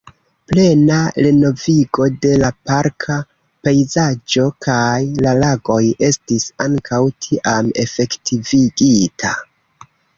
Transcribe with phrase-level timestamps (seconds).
[0.51, 0.95] Plena
[1.25, 3.17] renovigo de la parka
[3.67, 5.79] pejzaĝo kaj la lagoj
[6.11, 9.39] estis ankaŭ tiam efektivigita.